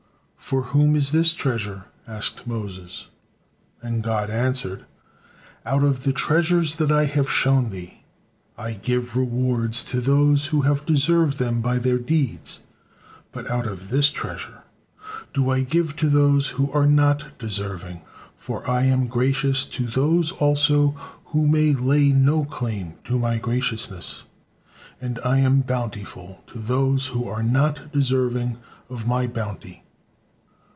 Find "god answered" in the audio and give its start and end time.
4.03-4.83